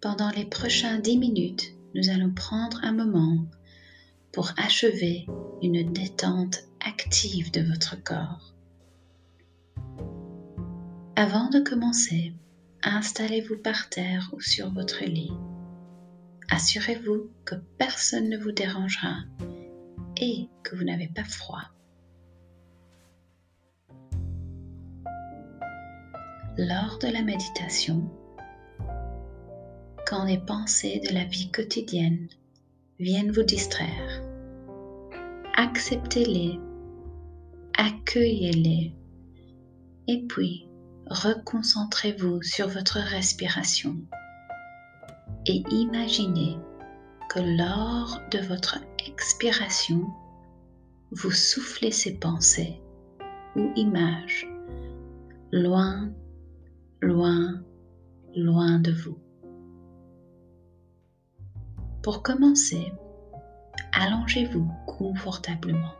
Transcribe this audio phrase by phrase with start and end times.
[0.00, 3.46] Pendant les prochains dix minutes, nous allons prendre un moment
[4.32, 5.26] pour achever
[5.62, 8.54] une détente active de votre corps.
[11.14, 12.34] Avant de commencer,
[12.82, 15.32] installez-vous par terre ou sur votre lit.
[16.50, 19.18] Assurez-vous que personne ne vous dérangera
[20.16, 21.62] et que vous n'avez pas froid.
[26.58, 28.10] Lors de la méditation,
[30.06, 32.28] quand les pensées de la vie quotidienne
[33.00, 34.22] viennent vous distraire,
[35.56, 36.60] acceptez-les,
[37.78, 38.92] accueillez-les
[40.08, 40.68] et puis
[41.06, 43.96] reconcentrez-vous sur votre respiration
[45.46, 46.58] et imaginez
[47.30, 50.06] que lors de votre expiration,
[51.12, 52.78] vous soufflez ces pensées
[53.56, 54.46] ou images
[55.52, 56.10] loin,
[57.02, 57.60] loin,
[58.36, 59.18] loin de vous.
[62.02, 62.92] Pour commencer,
[63.92, 65.94] allongez-vous confortablement.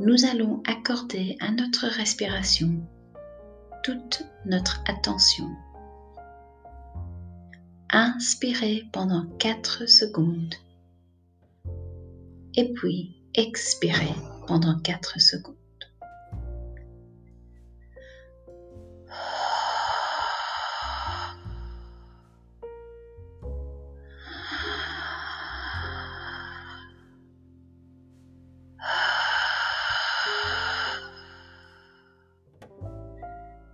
[0.00, 2.80] Nous allons accorder à notre respiration
[3.84, 5.48] toute notre attention.
[7.90, 10.54] Inspirez pendant 4 secondes
[12.54, 14.14] et puis expirez
[14.46, 15.57] pendant 4 secondes.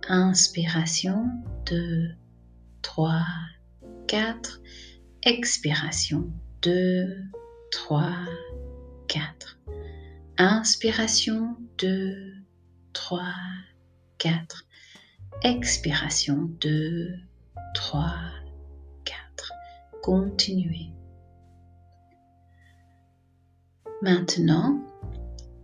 [0.07, 1.31] Inspiration
[1.65, 2.11] 2,
[2.83, 3.25] 3,
[4.07, 4.61] 4.
[5.23, 6.31] Expiration
[6.61, 7.07] 2,
[7.71, 8.25] 3,
[9.07, 9.57] 4.
[10.37, 12.33] Inspiration 2,
[12.93, 13.23] 3,
[14.19, 14.65] 4.
[15.41, 17.07] Expiration 2,
[17.73, 18.13] 3,
[19.05, 19.51] 4.
[20.03, 20.91] Continuez.
[24.03, 24.79] Maintenant,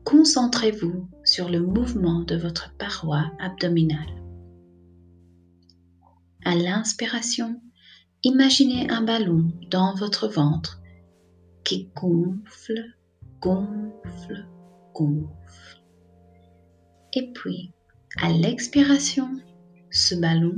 [0.03, 4.20] concentrez-vous sur le mouvement de votre paroi abdominale.
[6.43, 7.61] À l'inspiration,
[8.23, 10.81] imaginez un ballon dans votre ventre
[11.63, 12.95] qui gonfle,
[13.39, 14.47] gonfle,
[14.95, 15.83] gonfle.
[17.13, 17.71] Et puis,
[18.21, 19.29] à l'expiration,
[19.91, 20.55] ce ballon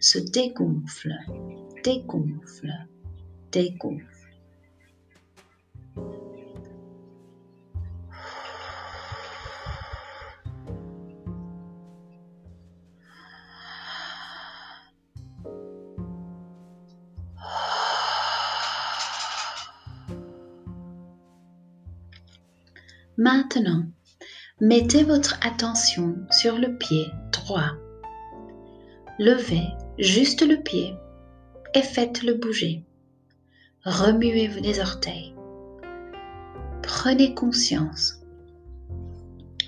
[0.00, 1.14] se dégonfle,
[1.84, 2.72] dégonfle,
[3.52, 4.06] dégonfle.
[23.24, 23.84] Maintenant,
[24.60, 27.70] mettez votre attention sur le pied droit.
[29.20, 30.92] Levez juste le pied
[31.72, 32.84] et faites-le bouger.
[33.84, 35.36] Remuez les orteils.
[36.82, 38.22] Prenez conscience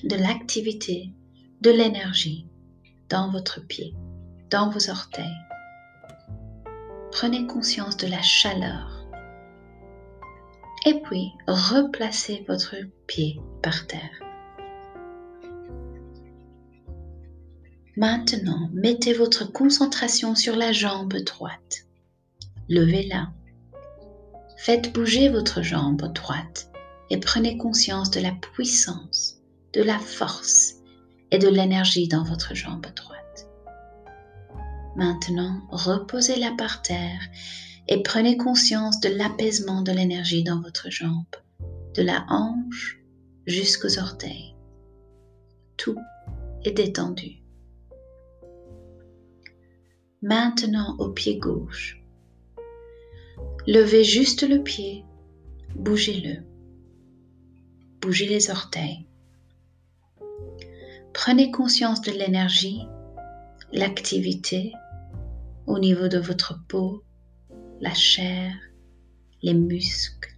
[0.03, 1.13] de l'activité,
[1.61, 2.49] de l'énergie
[3.09, 3.95] dans votre pied,
[4.51, 5.39] dans vos orteils.
[7.13, 9.04] Prenez conscience de la chaleur
[10.85, 14.21] et puis replacez votre pied par terre.
[17.97, 21.87] Maintenant, mettez votre concentration sur la jambe droite.
[22.69, 23.29] Levez-la.
[24.57, 26.71] Faites bouger votre jambe droite
[27.11, 29.37] et prenez conscience de la puissance,
[29.75, 30.75] de la force
[31.31, 33.49] et de l'énergie dans votre jambe droite.
[34.97, 37.21] Maintenant, reposez-la par terre
[37.89, 41.25] et prenez conscience de l'apaisement de l'énergie dans votre jambe,
[41.95, 43.01] de la hanche
[43.47, 44.55] jusqu'aux orteils.
[45.77, 45.99] Tout
[46.65, 47.43] est détendu.
[50.23, 52.01] Maintenant au pied gauche.
[53.67, 55.05] Levez juste le pied,
[55.75, 56.43] bougez-le.
[58.01, 59.07] Bougez les orteils.
[61.13, 62.87] Prenez conscience de l'énergie,
[63.73, 64.73] l'activité
[65.67, 67.03] au niveau de votre peau,
[67.81, 68.55] la chair,
[69.43, 70.35] les muscles,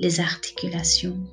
[0.00, 1.26] les articulations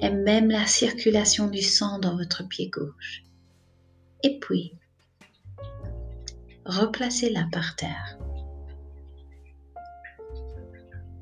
[0.00, 3.22] et même la circulation du sang dans votre pied gauche.
[4.22, 4.72] Et puis,
[6.64, 8.18] replacez-la par terre.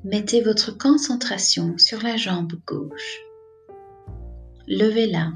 [0.03, 3.19] Mettez votre concentration sur la jambe gauche.
[4.67, 5.33] Levez-la.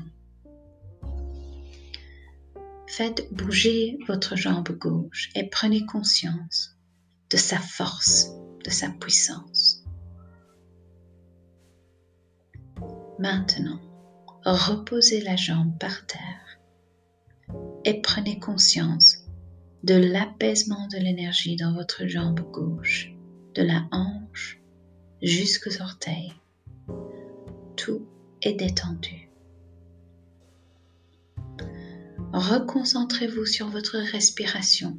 [2.87, 6.74] Faites bouger votre jambe gauche et prenez conscience
[7.29, 8.31] de sa force,
[8.63, 9.83] de sa puissance.
[13.19, 13.79] Maintenant,
[14.45, 16.59] reposez la jambe par terre
[17.85, 19.25] et prenez conscience
[19.83, 23.13] de l'apaisement de l'énergie dans votre jambe gauche,
[23.53, 24.59] de la hanche
[25.21, 26.33] jusqu'aux orteils.
[27.77, 28.07] Tout
[28.41, 29.29] est détendu.
[32.33, 34.97] Reconcentrez-vous sur votre respiration.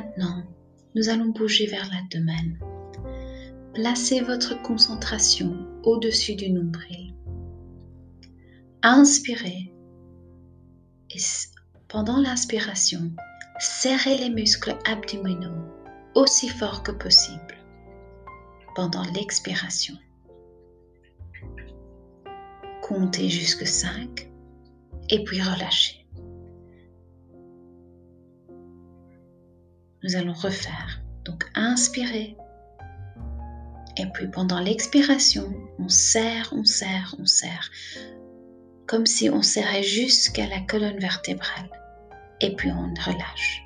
[0.00, 0.42] Maintenant,
[0.94, 2.58] nous allons bouger vers l'abdomen.
[3.74, 7.14] Placez votre concentration au-dessus du nombril.
[8.82, 9.74] Inspirez
[11.10, 11.18] et
[11.88, 13.12] pendant l'inspiration,
[13.58, 15.66] serrez les muscles abdominaux
[16.14, 17.58] aussi fort que possible.
[18.74, 19.96] Pendant l'expiration,
[22.80, 24.30] comptez jusque 5
[25.10, 25.99] et puis relâchez.
[30.02, 31.00] Nous allons refaire.
[31.24, 32.36] Donc inspirez.
[33.96, 37.70] Et puis pendant l'expiration, on serre, on serre, on serre
[38.90, 41.70] comme si on serrait jusqu'à la colonne vertébrale
[42.40, 43.62] et puis on relâche.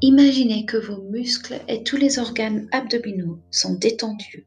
[0.00, 4.46] Imaginez que vos muscles et tous les organes abdominaux sont détendus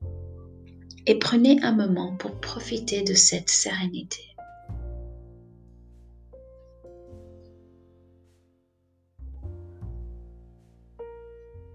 [1.07, 4.23] et prenez un moment pour profiter de cette sérénité.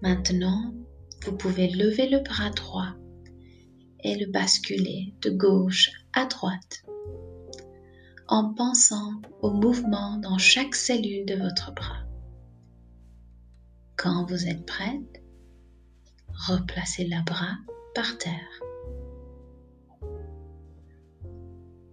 [0.03, 0.75] Maintenant,
[1.25, 2.95] vous pouvez lever le bras droit
[4.01, 6.83] et le basculer de gauche à droite
[8.27, 12.03] en pensant au mouvement dans chaque cellule de votre bras.
[13.97, 15.23] Quand vous êtes prête,
[16.49, 17.57] replacez le bras
[17.95, 18.61] par terre.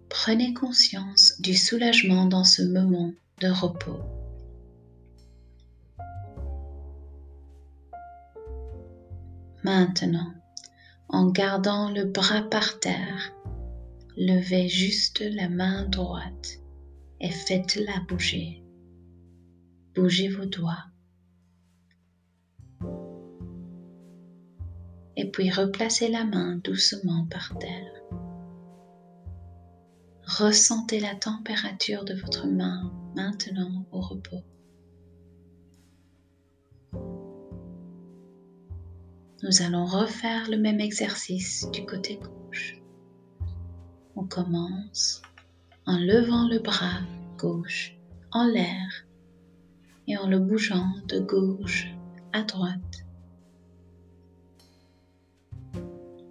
[0.08, 4.19] Prenez conscience du soulagement dans ce moment de repos.
[9.72, 10.34] Maintenant,
[11.08, 13.32] en gardant le bras par terre,
[14.16, 16.58] levez juste la main droite
[17.20, 18.64] et faites-la bouger.
[19.94, 20.86] Bougez vos doigts.
[25.14, 27.92] Et puis replacez la main doucement par terre.
[30.26, 34.42] Ressentez la température de votre main maintenant au repos.
[39.42, 42.78] Nous allons refaire le même exercice du côté gauche.
[44.14, 45.22] On commence
[45.86, 47.00] en levant le bras
[47.38, 47.96] gauche
[48.32, 49.06] en l'air
[50.06, 51.88] et en le bougeant de gauche
[52.34, 53.06] à droite.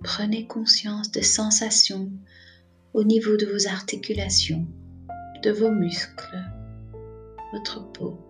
[0.04, 2.12] Prenez conscience des sensations
[2.94, 4.68] au niveau de vos articulations,
[5.42, 6.46] de vos muscles,
[7.54, 8.29] votre peau.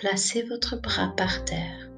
[0.00, 1.90] Placez votre bras par terre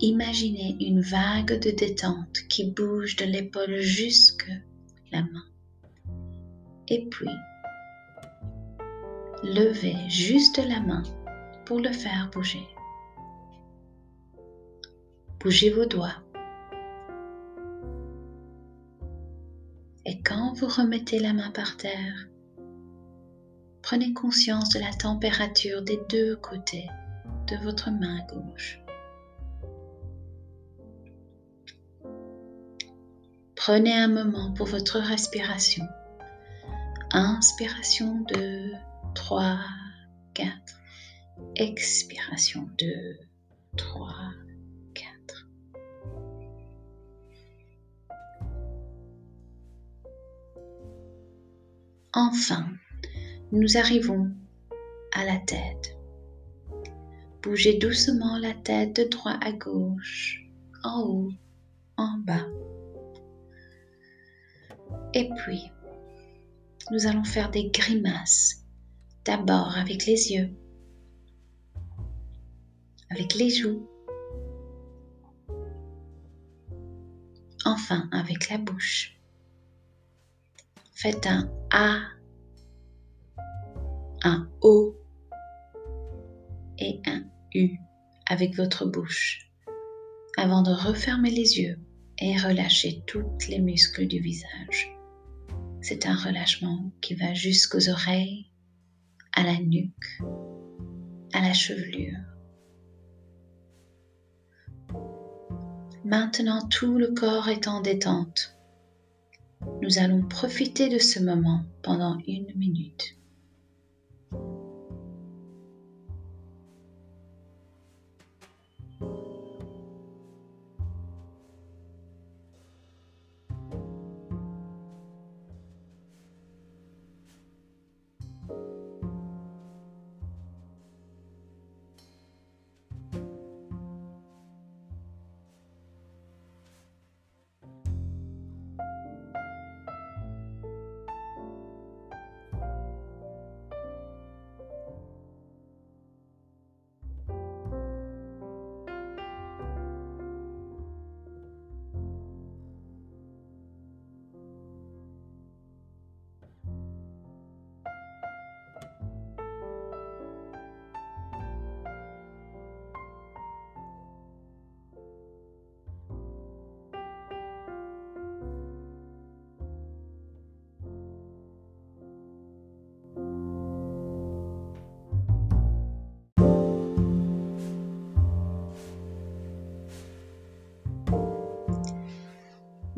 [0.00, 4.46] Imaginez une vague de détente qui bouge de l'épaule jusque
[5.10, 5.46] la main.
[6.88, 7.30] Et puis,
[9.42, 11.02] levez juste la main
[11.64, 12.68] pour le faire bouger.
[15.38, 16.22] Bougez vos doigts.
[20.04, 22.29] Et quand vous remettez la main par terre,
[23.90, 26.88] prenez conscience de la température des deux côtés
[27.48, 28.78] de votre main gauche.
[33.56, 35.84] Prenez un moment pour votre respiration.
[37.10, 38.74] Inspiration 2,
[39.16, 39.58] 3,
[40.34, 40.52] 4.
[41.56, 43.18] Expiration 2,
[43.76, 44.14] 3,
[44.94, 45.48] 4.
[52.12, 52.66] Enfin,
[53.52, 54.30] nous arrivons
[55.12, 55.96] à la tête.
[57.42, 60.46] Bougez doucement la tête de droite à gauche,
[60.84, 61.32] en haut,
[61.96, 62.46] en bas.
[65.14, 65.70] Et puis,
[66.90, 68.64] nous allons faire des grimaces.
[69.24, 70.50] D'abord avec les yeux,
[73.10, 73.86] avec les joues,
[77.64, 79.20] enfin avec la bouche.
[80.94, 82.00] Faites un A,
[84.22, 84.96] un O
[86.78, 87.24] et un
[87.54, 87.78] U
[88.26, 89.50] avec votre bouche
[90.36, 91.78] avant de refermer les yeux
[92.18, 94.96] et relâcher toutes les muscles du visage.
[95.82, 98.50] C'est un relâchement qui va jusqu'aux oreilles,
[99.32, 100.20] à la nuque,
[101.32, 102.18] à la chevelure.
[106.04, 108.56] Maintenant tout le corps est en détente.
[109.82, 113.19] nous allons profiter de ce moment pendant une minute.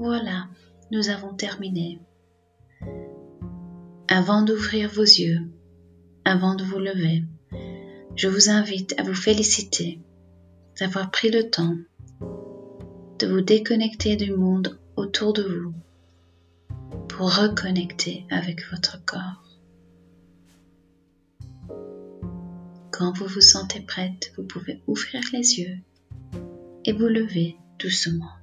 [0.04, 0.48] Voilà,
[0.90, 2.00] nous avons terminé.
[4.08, 5.38] Avant d'ouvrir vos yeux,
[6.24, 7.22] avant de vous lever,
[8.16, 10.00] je vous invite à vous féliciter
[10.80, 11.76] d'avoir pris le temps
[13.20, 15.74] de vous déconnecter du monde autour de vous
[17.08, 19.44] pour reconnecter avec votre corps.
[22.90, 25.78] Quand vous vous sentez prête, vous pouvez ouvrir les yeux
[26.84, 28.41] et vous lever doucement.